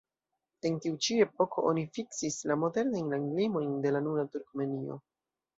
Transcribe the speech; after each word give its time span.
En 0.69 0.79
tiu 0.85 0.95
ĉi 1.07 1.17
epoko 1.25 1.65
oni 1.73 1.83
fiksis 1.99 2.39
la 2.53 2.57
modernajn 2.63 3.15
landlimojn 3.17 3.71
de 3.85 3.93
la 3.97 4.05
nuna 4.07 4.29
Turkmenio. 4.39 4.99